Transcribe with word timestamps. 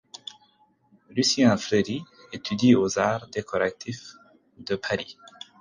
Lucien 1.11 1.55
Fleury 1.59 2.01
étudie 2.33 2.73
au 2.73 2.97
Arts 2.97 3.27
décoratifs 3.27 4.15
de 4.57 4.75
Paris. 4.75 5.19